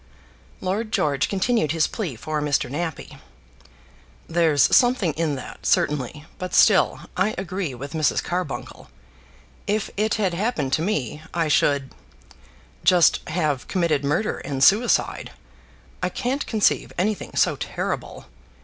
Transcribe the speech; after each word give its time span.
Lord 0.61 0.91
George 0.91 1.25
still 1.25 1.29
continued 1.37 1.73
his 1.73 1.85
plea 1.85 2.15
for 2.15 2.41
Mr. 2.41 2.71
Nappie. 2.71 3.19
"There's 4.27 4.75
something 4.75 5.13
in 5.13 5.35
that, 5.35 5.63
certainly; 5.67 6.25
but, 6.39 6.55
still, 6.55 7.01
I 7.15 7.35
agree 7.37 7.75
with 7.75 7.93
Mrs. 7.93 8.23
Carbuncle. 8.23 8.89
If 9.67 9.91
it 9.97 10.15
had 10.15 10.33
happened 10.33 10.73
to 10.73 10.81
me, 10.81 11.21
I 11.35 11.49
should 11.49 11.91
just 12.83 13.19
have 13.29 13.67
committed 13.67 14.03
murder 14.03 14.39
and 14.39 14.63
suicide. 14.63 15.33
I 16.01 16.09
can't 16.09 16.47
conceive 16.47 16.91
anything 16.97 17.35
so 17.35 17.55
terrible. 17.55 18.25